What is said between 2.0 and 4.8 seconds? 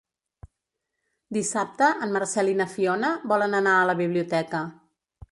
en Marcel i na Fiona volen anar a la biblioteca.